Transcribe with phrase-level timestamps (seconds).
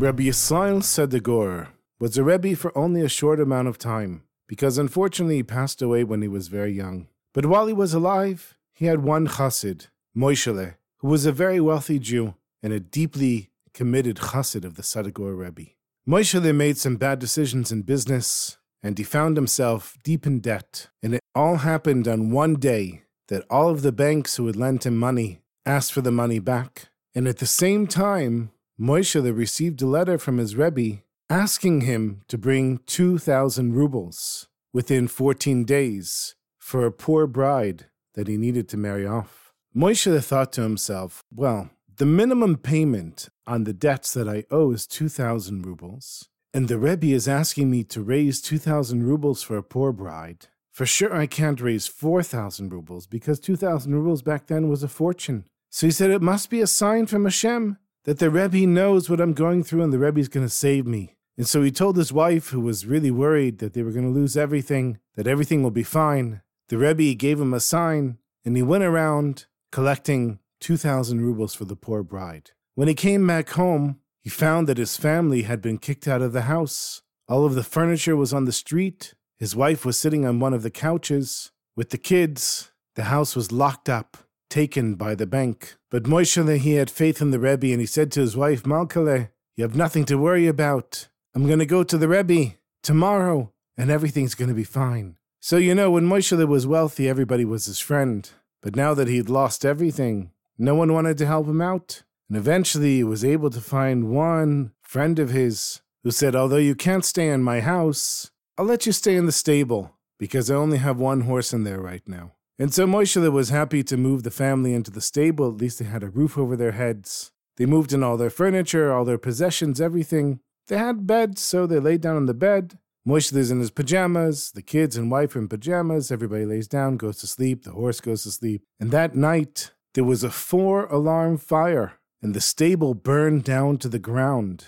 [0.00, 1.68] Rabbi Yisrael Sedegor
[1.98, 6.04] was a Rebbe for only a short amount of time, because unfortunately he passed away
[6.04, 7.08] when he was very young.
[7.34, 11.98] But while he was alive, he had one chassid, Moishele, who was a very wealthy
[11.98, 15.72] Jew and a deeply committed chassid of the Sedegor Rebbe.
[16.08, 20.88] Moishele made some bad decisions in business, and he found himself deep in debt.
[21.02, 24.86] And it all happened on one day that all of the banks who had lent
[24.86, 26.88] him money asked for the money back.
[27.14, 32.38] And at the same time, Moishele received a letter from his Rebbe asking him to
[32.38, 39.06] bring 2,000 rubles within 14 days for a poor bride that he needed to marry
[39.06, 39.52] off.
[39.76, 44.86] Moishele thought to himself, well, the minimum payment on the debts that I owe is
[44.86, 49.92] 2,000 rubles, and the Rebbe is asking me to raise 2,000 rubles for a poor
[49.92, 50.46] bride.
[50.72, 55.44] For sure, I can't raise 4,000 rubles because 2,000 rubles back then was a fortune.
[55.68, 59.20] So he said, It must be a sign from Hashem that the Rebbe knows what
[59.20, 61.16] I'm going through and the Rebbe's going to save me.
[61.36, 64.18] And so he told his wife, who was really worried that they were going to
[64.18, 66.42] lose everything, that everything will be fine.
[66.68, 71.76] The Rebbe gave him a sign, and he went around collecting 2,000 rubles for the
[71.76, 72.50] poor bride.
[72.74, 76.32] When he came back home, he found that his family had been kicked out of
[76.32, 77.02] the house.
[77.28, 79.14] All of the furniture was on the street.
[79.38, 81.52] His wife was sitting on one of the couches.
[81.74, 84.18] With the kids, the house was locked up,
[84.50, 85.76] taken by the bank.
[85.90, 89.30] But Moishele, he had faith in the Rebbe, and he said to his wife, Malkale,
[89.56, 91.08] you have nothing to worry about.
[91.34, 95.16] I'm going to go to the Rebbe tomorrow, and everything's going to be fine.
[95.40, 98.28] So, you know, when Moishele was wealthy, everybody was his friend.
[98.62, 102.02] But now that he'd lost everything, no one wanted to help him out.
[102.28, 106.74] And eventually he was able to find one friend of his who said, Although you
[106.74, 110.78] can't stay in my house, I'll let you stay in the stable because I only
[110.78, 112.32] have one horse in there right now.
[112.60, 115.48] And so Moishele was happy to move the family into the stable.
[115.48, 117.32] At least they had a roof over their heads.
[117.56, 120.40] They moved in all their furniture, all their possessions, everything.
[120.68, 122.78] They had beds, so they laid down on the bed.
[123.08, 124.52] Moishele's in his pajamas.
[124.52, 126.12] The kids and wife are in pajamas.
[126.12, 127.64] Everybody lays down, goes to sleep.
[127.64, 128.62] The horse goes to sleep.
[128.78, 133.88] And that night, there was a four alarm fire, and the stable burned down to
[133.88, 134.66] the ground.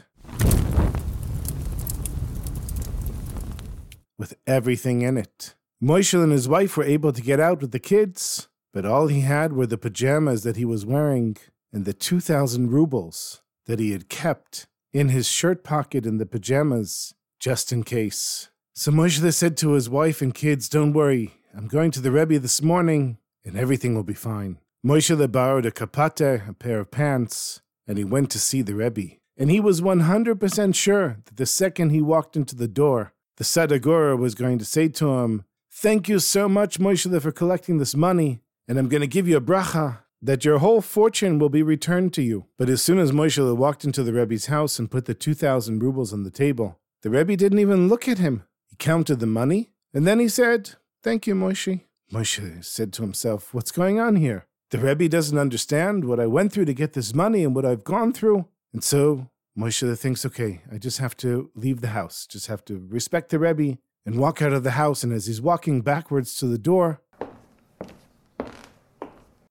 [4.17, 5.57] With everything in it.
[5.83, 9.23] Moishel and his wife were able to get out with the kids, but all he
[9.23, 11.37] had were the pajamas that he was wearing
[11.73, 17.15] and the 2,000 rubles that he had kept in his shirt pocket in the pajamas,
[17.41, 18.49] just in case.
[18.75, 22.39] So Moshe said to his wife and kids, Don't worry, I'm going to the Rebbe
[22.39, 24.59] this morning, and everything will be fine.
[24.87, 29.17] Moshe borrowed a kapate, a pair of pants, and he went to see the Rebbe.
[29.37, 34.17] And he was 100% sure that the second he walked into the door, the Sadagora
[34.17, 35.45] was going to say to him,
[35.75, 39.39] Thank you so much, Moshe, for collecting this money, and I'm going to give you
[39.39, 42.45] a bracha that your whole fortune will be returned to you.
[42.59, 46.13] But as soon as Moshe walked into the Rebbe's house and put the 2,000 rubles
[46.13, 48.45] on the table, the Rebbe didn't even look at him.
[48.69, 51.81] He counted the money, and then he said, Thank you, Moshe.
[52.13, 54.47] Moshe said to himself, What's going on here?
[54.71, 57.83] The Rebbe doesn't understand what I went through to get this money and what I've
[57.83, 58.47] gone through.
[58.75, 62.87] And so Moshe thinks, okay, I just have to leave the house, just have to
[62.91, 65.03] respect the Rebbe and walk out of the house.
[65.03, 67.01] And as he's walking backwards to the door,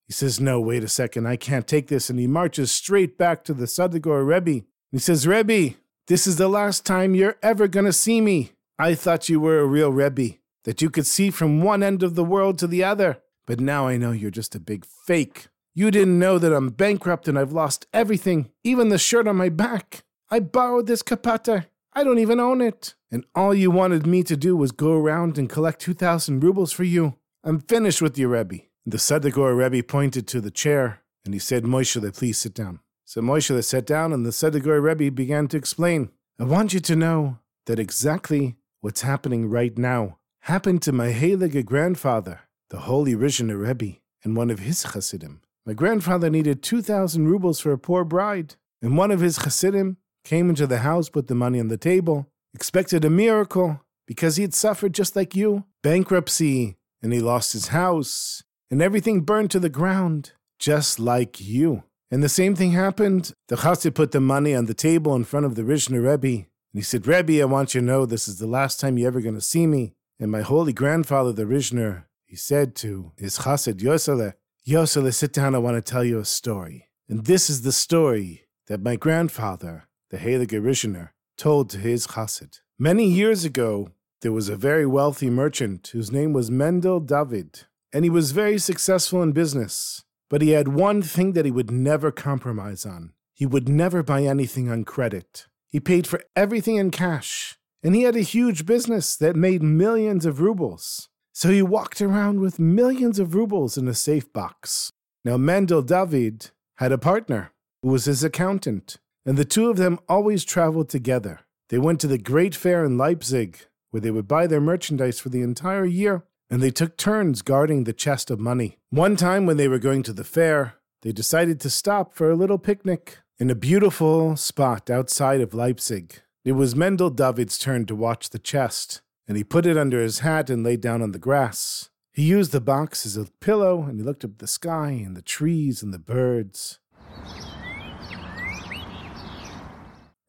[0.08, 2.10] he says, No, wait a second, I can't take this.
[2.10, 4.66] And he marches straight back to the Sadegor Rebbe.
[4.92, 5.76] He says, Rebbe,
[6.08, 8.52] this is the last time you're ever going to see me.
[8.78, 12.16] I thought you were a real Rebbe, that you could see from one end of
[12.16, 13.20] the world to the other.
[13.46, 15.48] But now I know you're just a big fake.
[15.74, 19.50] You didn't know that I'm bankrupt and I've lost everything, even the shirt on my
[19.50, 20.04] back.
[20.30, 21.68] I borrowed this kapata.
[21.94, 22.96] I don't even own it.
[23.12, 26.84] And all you wanted me to do was go around and collect 2,000 rubles for
[26.84, 27.18] you.
[27.44, 28.60] I'm finished with you, Rebbe.
[28.86, 32.80] The Sadegor Rebbe pointed to the chair and he said, Moishele, please sit down.
[33.06, 36.10] So Moishele sat down and the Sadegor Rebbe began to explain,
[36.40, 41.66] I want you to know that exactly what's happening right now happened to my Heilige
[41.66, 45.42] grandfather, the holy Rishon Rebbe, and one of his Hasidim.
[45.66, 50.50] My grandfather needed 2,000 rubles for a poor bride, and one of his Hasidim came
[50.50, 54.54] into the house, put the money on the table, expected a miracle because he had
[54.54, 59.70] suffered just like you bankruptcy, and he lost his house, and everything burned to the
[59.70, 61.84] ground, just like you.
[62.12, 63.34] And the same thing happened.
[63.48, 66.46] The chassid put the money on the table in front of the Rishner Rebbe.
[66.74, 69.08] And he said, Rebbe, I want you to know this is the last time you're
[69.08, 69.94] ever going to see me.
[70.20, 74.34] And my holy grandfather, the Rishner, he said to his chassid, Yosele,
[74.68, 76.90] Yosele, sit down, I want to tell you a story.
[77.10, 82.60] And this is the story that my grandfather, the Heilige told to his chassid.
[82.78, 83.90] Many years ago,
[84.22, 87.62] there was a very wealthy merchant whose name was Mendel David,
[87.94, 90.04] and he was very successful in business.
[90.30, 93.14] But he had one thing that he would never compromise on.
[93.34, 95.48] He would never buy anything on credit.
[95.68, 100.26] He paid for everything in cash, and he had a huge business that made millions
[100.26, 101.10] of rubles.
[101.34, 104.92] So he walked around with millions of rubles in a safe box.
[105.24, 110.00] Now, Mendel David had a partner who was his accountant, and the two of them
[110.10, 111.42] always traveled together.
[111.70, 113.58] They went to the great fair in Leipzig,
[113.92, 117.84] where they would buy their merchandise for the entire year, and they took turns guarding
[117.84, 118.78] the chest of money.
[118.90, 122.36] One time, when they were going to the fair, they decided to stop for a
[122.36, 126.22] little picnic in a beautiful spot outside of Leipzig.
[126.44, 130.20] It was Mendel David's turn to watch the chest, and he put it under his
[130.20, 131.90] hat and lay down on the grass.
[132.12, 135.16] He used the box as a pillow, and he looked up at the sky and
[135.16, 136.80] the trees and the birds.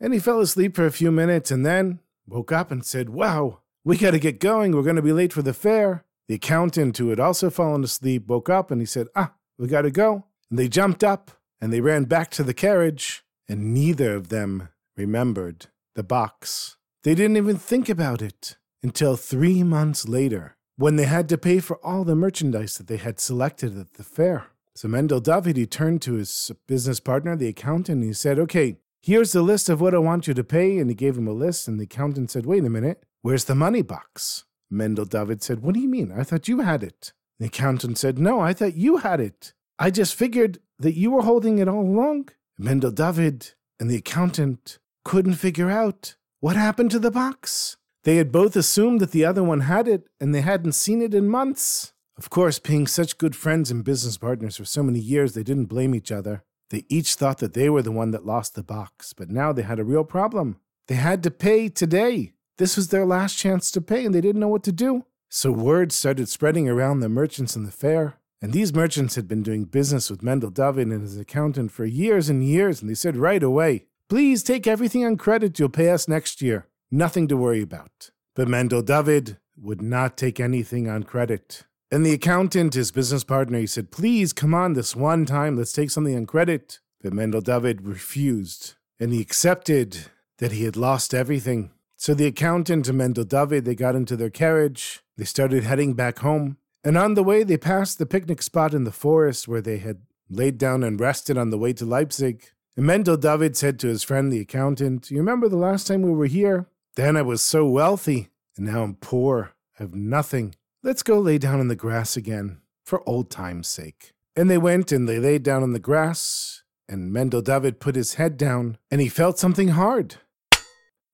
[0.02, 3.60] And he fell asleep for a few minutes and then woke up and said, Wow,
[3.84, 4.74] we got to get going.
[4.74, 6.04] We're going to be late for the fair.
[6.26, 9.82] The accountant, who had also fallen asleep, woke up and he said, Ah, we got
[9.82, 10.24] to go.
[10.50, 14.70] And they jumped up and they ran back to the carriage, and neither of them
[14.96, 16.76] remembered the box.
[17.04, 21.60] They didn't even think about it until three months later, when they had to pay
[21.60, 24.48] for all the merchandise that they had selected at the fair.
[24.74, 28.78] So Mendel David, he turned to his business partner, the accountant, and he said, Okay,
[29.02, 30.78] here's the list of what I want you to pay.
[30.78, 33.54] And he gave him a list, and the accountant said, Wait a minute, where's the
[33.54, 34.44] money box?
[34.70, 36.12] Mendel David said, What do you mean?
[36.12, 37.12] I thought you had it.
[37.38, 39.52] The accountant said, No, I thought you had it.
[39.78, 42.28] I just figured that you were holding it all along.
[42.58, 47.76] Mendel David and the accountant couldn't figure out what happened to the box.
[48.04, 51.14] They had both assumed that the other one had it, and they hadn't seen it
[51.14, 51.92] in months.
[52.16, 55.66] Of course, being such good friends and business partners for so many years, they didn't
[55.66, 56.44] blame each other.
[56.72, 59.60] They each thought that they were the one that lost the box, but now they
[59.60, 60.56] had a real problem.
[60.88, 62.32] They had to pay today.
[62.56, 65.04] This was their last chance to pay, and they didn't know what to do.
[65.28, 68.14] So word started spreading around the merchants in the fair.
[68.40, 72.30] And these merchants had been doing business with Mendel David and his accountant for years
[72.30, 76.08] and years, and they said right away, Please take everything on credit, you'll pay us
[76.08, 76.68] next year.
[76.90, 78.10] Nothing to worry about.
[78.34, 81.64] But Mendel David would not take anything on credit.
[81.92, 85.74] And the accountant, his business partner, he said, Please come on this one time, let's
[85.74, 86.80] take something on credit.
[87.02, 90.06] But Mendel David refused, and he accepted
[90.38, 91.70] that he had lost everything.
[91.98, 96.20] So the accountant and Mendel David, they got into their carriage, they started heading back
[96.20, 96.56] home.
[96.82, 100.00] And on the way, they passed the picnic spot in the forest where they had
[100.30, 102.42] laid down and rested on the way to Leipzig.
[102.74, 106.12] And Mendel David said to his friend, the accountant, You remember the last time we
[106.12, 106.68] were here?
[106.96, 109.52] Then I was so wealthy, and now I'm poor.
[109.78, 110.54] I have nothing.
[110.84, 114.14] Let's go lay down in the grass again, for old time's sake.
[114.34, 118.14] And they went and they laid down in the grass, and Mendel David put his
[118.14, 120.16] head down, and he felt something hard.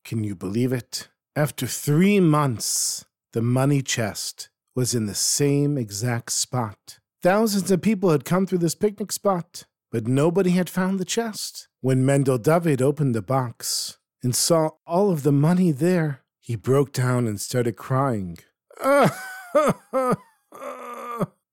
[0.03, 1.09] Can you believe it?
[1.35, 6.97] After three months, the money chest was in the same exact spot.
[7.21, 11.67] Thousands of people had come through this picnic spot, but nobody had found the chest.
[11.81, 16.91] When Mendel David opened the box and saw all of the money there, he broke
[16.91, 18.39] down and started crying.
[18.81, 20.17] Ah, the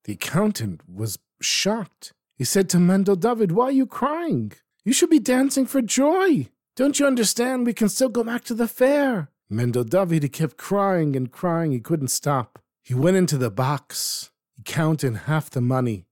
[0.09, 2.13] accountant was shocked.
[2.37, 4.53] He said to Mendel David, Why are you crying?
[4.85, 6.49] You should be dancing for joy.
[6.77, 7.67] Don't you understand?
[7.67, 9.31] We can still go back to the fair.
[9.49, 11.73] Mendel David he kept crying and crying.
[11.73, 12.59] He couldn't stop.
[12.83, 14.31] He went into the box.
[14.57, 16.05] He counted half the money.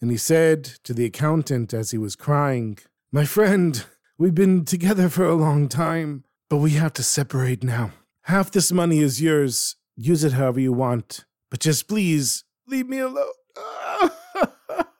[0.00, 2.78] And he said to the accountant as he was crying,
[3.12, 3.84] My friend,
[4.18, 7.92] we've been together for a long time, but we have to separate now.
[8.26, 9.76] Half this money is yours.
[9.96, 11.24] Use it however you want.
[11.50, 13.32] But just please, leave me alone.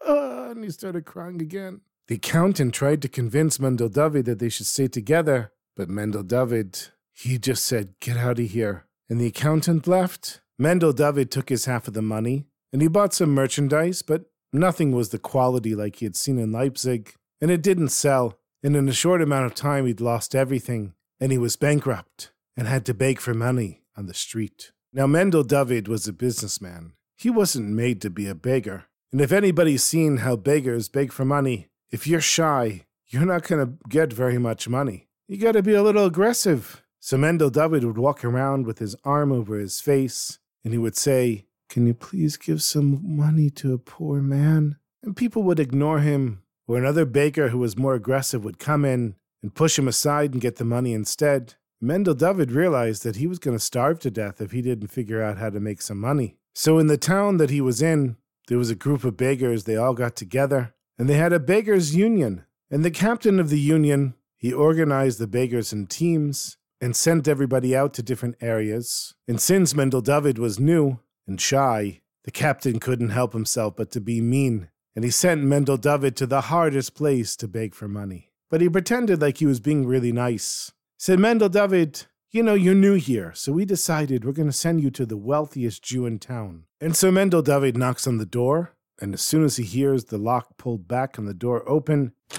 [0.06, 1.82] and he started crying again.
[2.08, 6.88] The accountant tried to convince Mendel David that they should stay together, but Mendel David,
[7.12, 10.40] he just said, Get out of here and the accountant left.
[10.58, 14.90] Mendel David took his half of the money, and he bought some merchandise, but nothing
[14.92, 18.38] was the quality like he had seen in Leipzig, and it didn't sell.
[18.62, 22.68] And in a short amount of time, he'd lost everything, and he was bankrupt and
[22.68, 24.72] had to beg for money on the street.
[24.92, 26.92] Now, Mendel David was a businessman.
[27.16, 28.84] He wasn't made to be a beggar.
[29.10, 33.64] And if anybody's seen how beggars beg for money, if you're shy, you're not going
[33.64, 35.08] to get very much money.
[35.28, 36.82] You got to be a little aggressive.
[37.00, 40.96] So Mendel David would walk around with his arm over his face, and he would
[40.96, 44.76] say, Can you please give some money to a poor man?
[45.02, 49.16] and people would ignore him, or another baker who was more aggressive would come in
[49.42, 51.54] and push him aside and get the money instead.
[51.84, 55.20] Mendel David realized that he was going to starve to death if he didn't figure
[55.20, 56.36] out how to make some money.
[56.54, 59.64] So, in the town that he was in, there was a group of beggars.
[59.64, 62.44] They all got together and they had a beggars' union.
[62.70, 67.74] And the captain of the union, he organized the beggars in teams and sent everybody
[67.74, 69.14] out to different areas.
[69.26, 74.00] And since Mendel David was new and shy, the captain couldn't help himself but to
[74.00, 74.68] be mean.
[74.94, 78.30] And he sent Mendel David to the hardest place to beg for money.
[78.50, 80.70] But he pretended like he was being really nice.
[81.02, 84.80] Said, Mendel David, you know, you're new here, so we decided we're going to send
[84.80, 86.66] you to the wealthiest Jew in town.
[86.80, 90.16] And so Mendel David knocks on the door, and as soon as he hears the
[90.16, 92.38] lock pulled back and the door open, he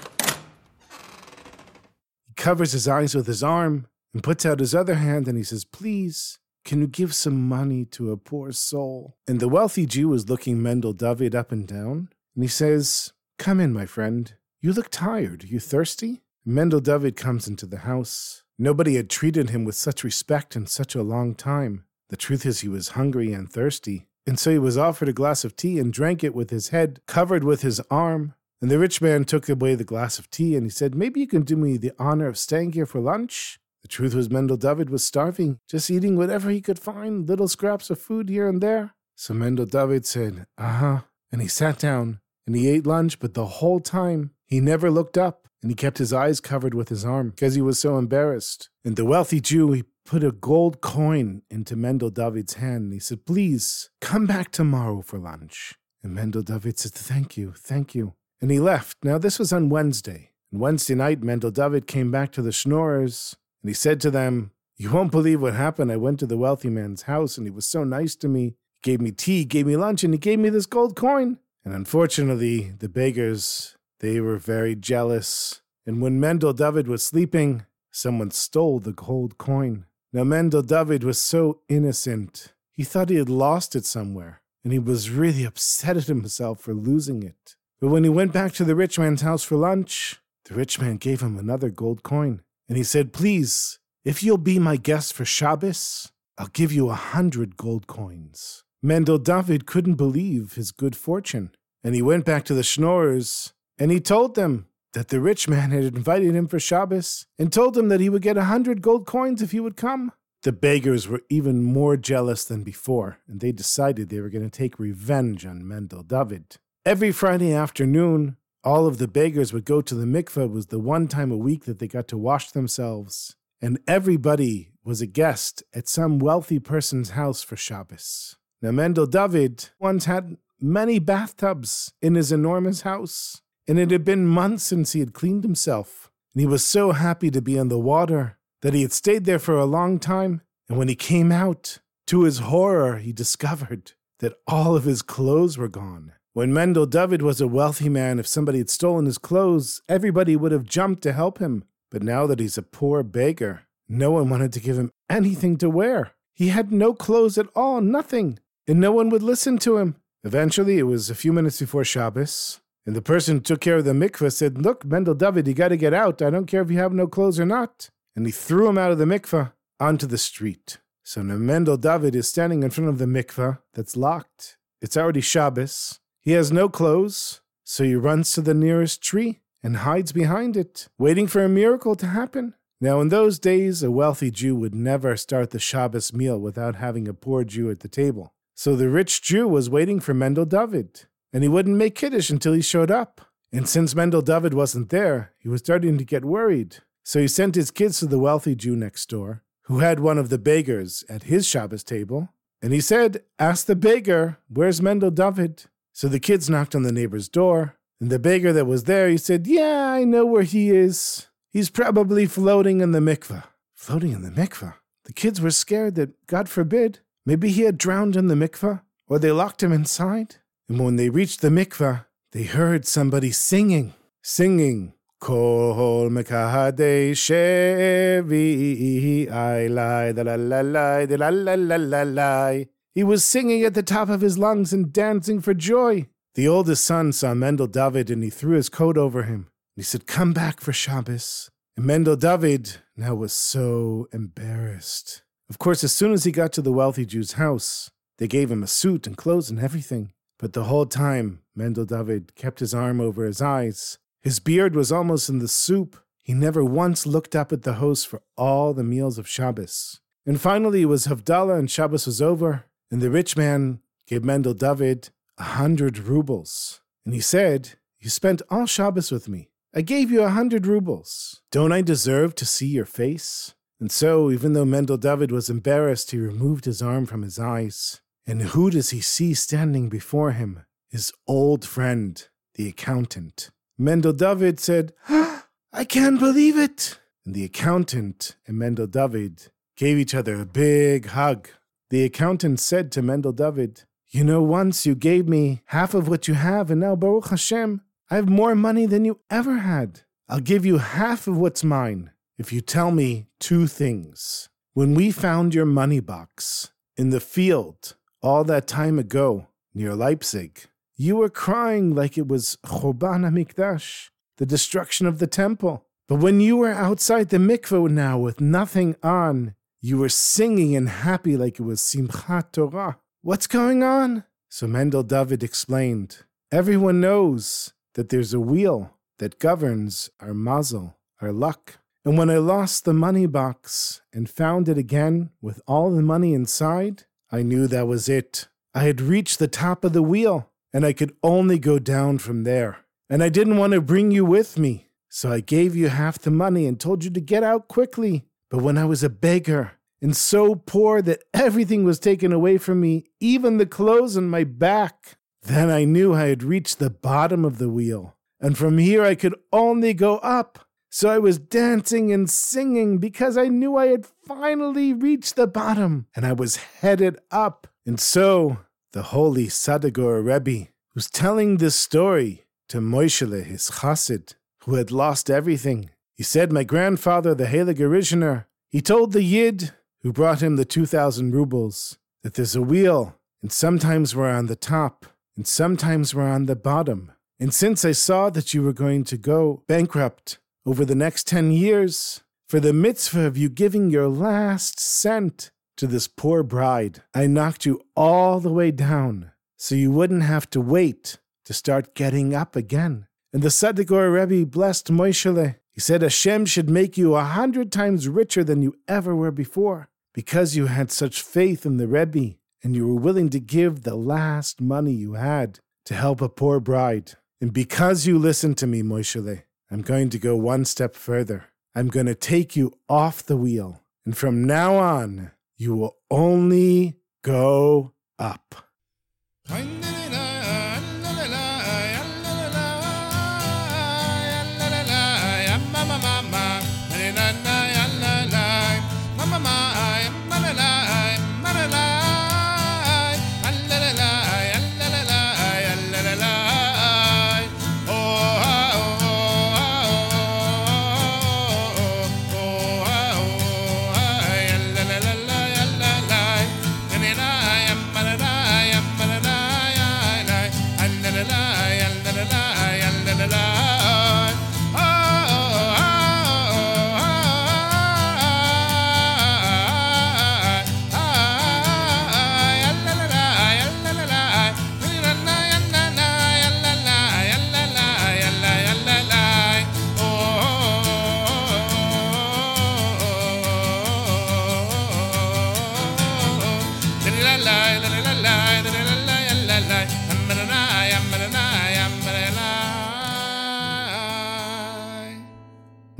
[2.36, 5.66] covers his eyes with his arm and puts out his other hand and he says,
[5.66, 9.18] Please, can you give some money to a poor soul?
[9.28, 13.60] And the wealthy Jew is looking Mendel David up and down, and he says, Come
[13.60, 14.32] in, my friend.
[14.62, 15.44] You look tired.
[15.44, 16.22] You thirsty?
[16.46, 18.43] Mendel David comes into the house.
[18.58, 21.84] Nobody had treated him with such respect in such a long time.
[22.10, 25.44] The truth is, he was hungry and thirsty, and so he was offered a glass
[25.44, 28.34] of tea and drank it with his head covered with his arm.
[28.62, 31.26] And the rich man took away the glass of tea and he said, Maybe you
[31.26, 33.58] can do me the honor of staying here for lunch?
[33.82, 37.90] The truth was, Mendel David was starving, just eating whatever he could find, little scraps
[37.90, 38.94] of food here and there.
[39.16, 41.00] So Mendel David said, Uh huh.
[41.30, 45.18] And he sat down and he ate lunch, but the whole time he never looked
[45.18, 48.68] up and he kept his eyes covered with his arm because he was so embarrassed.
[48.84, 52.98] And the wealthy Jew, he put a gold coin into Mendel David's hand and he
[52.98, 55.72] said, Please come back tomorrow for lunch.
[56.02, 58.12] And Mendel David said, Thank you, thank you.
[58.42, 58.98] And he left.
[59.02, 60.32] Now, this was on Wednesday.
[60.52, 64.50] And Wednesday night, Mendel David came back to the Schnorrers and he said to them,
[64.76, 65.90] You won't believe what happened.
[65.90, 68.56] I went to the wealthy man's house and he was so nice to me.
[68.74, 71.38] He gave me tea, gave me lunch, and he gave me this gold coin.
[71.64, 75.62] And unfortunately, the beggars, they were very jealous.
[75.86, 79.86] And when Mendel David was sleeping, someone stole the gold coin.
[80.12, 82.54] Now, Mendel David was so innocent.
[82.70, 86.74] He thought he had lost it somewhere, and he was really upset at himself for
[86.74, 87.56] losing it.
[87.80, 90.96] But when he went back to the rich man's house for lunch, the rich man
[90.96, 92.42] gave him another gold coin.
[92.68, 96.94] And he said, Please, if you'll be my guest for Shabbos, I'll give you a
[96.94, 98.64] hundred gold coins.
[98.82, 101.52] Mendel David couldn't believe his good fortune.
[101.82, 105.70] And he went back to the Schnorrers, and he told them that the rich man
[105.70, 109.06] had invited him for Shabbos and told him that he would get a hundred gold
[109.06, 110.12] coins if he would come.
[110.42, 114.50] The beggars were even more jealous than before, and they decided they were going to
[114.50, 116.56] take revenge on Mendel David.
[116.84, 120.44] Every Friday afternoon, all of the beggars would go to the mikveh.
[120.44, 123.36] It was the one time a week that they got to wash themselves.
[123.60, 128.36] And everybody was a guest at some wealthy person's house for Shabbos.
[128.60, 134.26] Now, Mendel David once had many bathtubs in his enormous house and it had been
[134.26, 137.78] months since he had cleaned himself, and he was so happy to be in the
[137.78, 141.78] water that he had stayed there for a long time, and when he came out,
[142.06, 146.12] to his horror, he discovered that all of his clothes were gone.
[146.32, 150.52] When Mendel David was a wealthy man, if somebody had stolen his clothes, everybody would
[150.52, 151.64] have jumped to help him.
[151.90, 155.70] But now that he's a poor beggar, no one wanted to give him anything to
[155.70, 156.12] wear.
[156.34, 159.96] He had no clothes at all, nothing, and no one would listen to him.
[160.24, 163.84] Eventually, it was a few minutes before Shabbos, and the person who took care of
[163.84, 166.20] the mikveh said, Look, Mendel David, you got to get out.
[166.20, 167.90] I don't care if you have no clothes or not.
[168.14, 170.78] And he threw him out of the mikveh onto the street.
[171.02, 174.58] So now Mendel David is standing in front of the mikveh that's locked.
[174.80, 176.00] It's already Shabbos.
[176.20, 180.88] He has no clothes, so he runs to the nearest tree and hides behind it,
[180.98, 182.54] waiting for a miracle to happen.
[182.80, 187.08] Now, in those days, a wealthy Jew would never start the Shabbos meal without having
[187.08, 188.34] a poor Jew at the table.
[188.54, 192.52] So the rich Jew was waiting for Mendel David and he wouldn't make Kiddush until
[192.52, 193.20] he showed up.
[193.52, 196.78] And since Mendel David wasn't there, he was starting to get worried.
[197.02, 200.28] So he sent his kids to the wealthy Jew next door, who had one of
[200.28, 202.30] the beggars at his Shabbos table,
[202.62, 205.64] and he said, Ask the beggar, where's Mendel David?
[205.92, 209.18] So the kids knocked on the neighbor's door, and the beggar that was there, he
[209.18, 211.26] said, Yeah, I know where he is.
[211.50, 213.44] He's probably floating in the mikveh.
[213.74, 214.74] Floating in the mikveh?
[215.04, 219.18] The kids were scared that, God forbid, maybe he had drowned in the mikveh, or
[219.18, 220.36] they locked him inside.
[220.68, 229.66] And when they reached the mikveh, they heard somebody singing, singing, Kol mekadesh shevi I
[229.68, 232.64] lie, da la la la, da la la la la la.
[232.94, 236.06] He was singing at the top of his lungs and dancing for joy.
[236.34, 239.48] The oldest son saw Mendel David and he threw his coat over him.
[239.76, 241.50] He said, Come back for Shabbos.
[241.76, 245.22] And Mendel David now was so embarrassed.
[245.48, 248.62] Of course, as soon as he got to the wealthy Jew's house, they gave him
[248.62, 250.12] a suit and clothes and everything.
[250.44, 253.96] But the whole time, Mendel David kept his arm over his eyes.
[254.20, 255.96] His beard was almost in the soup.
[256.20, 260.00] He never once looked up at the host for all the meals of Shabbos.
[260.26, 264.52] And finally, it was Havdalah and Shabbos was over, and the rich man gave Mendel
[264.52, 265.08] David
[265.38, 266.82] a hundred rubles.
[267.06, 269.48] And he said, You spent all Shabbos with me.
[269.74, 271.40] I gave you a hundred rubles.
[271.52, 273.54] Don't I deserve to see your face?
[273.80, 278.02] And so, even though Mendel David was embarrassed, he removed his arm from his eyes.
[278.26, 280.64] And who does he see standing before him?
[280.88, 283.50] His old friend, the accountant.
[283.76, 286.98] Mendel David said, I can't believe it.
[287.26, 291.48] And the accountant and Mendel David gave each other a big hug.
[291.90, 296.28] The accountant said to Mendel David, You know, once you gave me half of what
[296.28, 300.00] you have, and now, Baruch Hashem, I have more money than you ever had.
[300.28, 304.48] I'll give you half of what's mine if you tell me two things.
[304.72, 310.62] When we found your money box in the field all that time ago near Leipzig,
[310.96, 315.84] you were crying like it was Churban HaMikdash, the destruction of the temple.
[316.08, 320.88] But when you were outside the mikveh now with nothing on, you were singing and
[320.88, 322.98] happy like it was Simchat Torah.
[323.20, 324.24] What's going on?
[324.48, 326.24] So Mendel David explained.
[326.50, 331.78] Everyone knows that there's a wheel that governs our mazel, our luck.
[332.06, 336.32] And when I lost the money box and found it again with all the money
[336.32, 337.04] inside,
[337.34, 338.46] I knew that was it.
[338.74, 342.44] I had reached the top of the wheel, and I could only go down from
[342.44, 342.84] there.
[343.10, 346.30] And I didn't want to bring you with me, so I gave you half the
[346.30, 348.24] money and told you to get out quickly.
[348.52, 352.80] But when I was a beggar and so poor that everything was taken away from
[352.80, 357.44] me, even the clothes on my back, then I knew I had reached the bottom
[357.44, 360.60] of the wheel, and from here I could only go up.
[360.94, 366.06] So I was dancing and singing because I knew I had finally reached the bottom,
[366.14, 367.66] and I was headed up.
[367.84, 368.58] And so
[368.92, 375.30] the holy Sadagor Rebbe, who's telling this story to Moishele, his chassid, who had lost
[375.30, 380.54] everything, he said, My grandfather, the Heilige Rishner, he told the Yid who brought him
[380.54, 386.14] the 2,000 rubles that there's a wheel, and sometimes we're on the top, and sometimes
[386.14, 387.10] we're on the bottom.
[387.40, 391.52] And since I saw that you were going to go bankrupt over the next 10
[391.52, 397.26] years, for the mitzvah of you giving your last cent to this poor bride, I
[397.26, 402.34] knocked you all the way down so you wouldn't have to wait to start getting
[402.34, 403.06] up again.
[403.32, 405.56] And the Sadegor Rebbe blessed Moishele.
[405.72, 409.88] He said Hashem should make you a hundred times richer than you ever were before
[410.12, 413.96] because you had such faith in the Rebbe and you were willing to give the
[413.96, 417.14] last money you had to help a poor bride.
[417.40, 421.46] And because you listened to me, Moishele, I'm going to go one step further.
[421.74, 423.82] I'm going to take you off the wheel.
[424.06, 428.54] And from now on, you will only go up.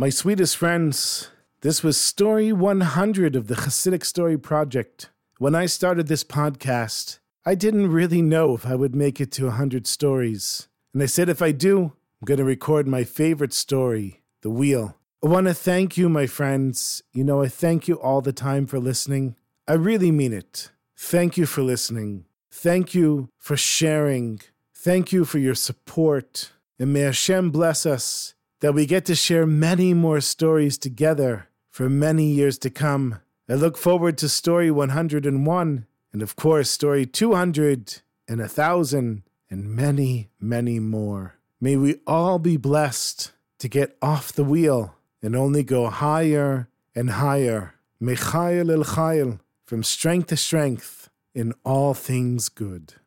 [0.05, 1.31] My sweetest friends,
[1.63, 5.09] this was story 100 of the Hasidic Story Project.
[5.39, 9.47] When I started this podcast, I didn't really know if I would make it to
[9.47, 10.69] 100 stories.
[10.93, 14.99] And I said, if I do, I'm going to record my favorite story, The Wheel.
[15.25, 17.03] I want to thank you, my friends.
[17.15, 19.37] You know, I thank you all the time for listening.
[19.67, 20.71] I really mean it.
[20.99, 22.27] Thank you for listening.
[22.51, 24.43] Thank you for sharing.
[24.75, 26.53] Thank you for your support.
[26.79, 28.34] And may Hashem bless us
[28.65, 33.21] that we get to share many more stories together for many years to come.
[33.47, 40.31] I look forward to story 101, and of course, story 200 and 1,000, and many,
[40.41, 41.35] many more.
[41.61, 47.11] May we all be blessed to get off the wheel and only go higher and
[47.11, 47.75] higher.
[48.01, 52.95] Mechayel el chayel, from strength to strength in all things good.